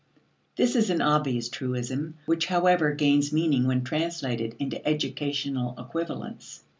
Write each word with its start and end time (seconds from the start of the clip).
This 0.55 0.75
is 0.75 0.89
an 0.89 0.99
obvious 0.99 1.47
truism, 1.47 2.15
which 2.25 2.47
however 2.47 2.91
gains 2.91 3.31
meaning 3.31 3.67
when 3.67 3.83
translated 3.83 4.55
into 4.59 4.83
educational 4.83 5.79
equivalents. 5.79 6.63